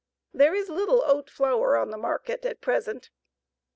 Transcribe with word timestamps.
There 0.33 0.55
is 0.55 0.67
little 0.67 1.03
oat 1.05 1.29
flour 1.29 1.77
on 1.77 1.91
the 1.91 1.95
market 1.99 2.43
at 2.43 2.59
present. 2.59 3.11